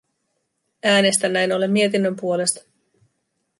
Äänestän 0.83 1.33
näin 1.33 1.51
ollen 1.51 1.71
mietinnön 1.71 2.15
puolesta. 2.15 2.63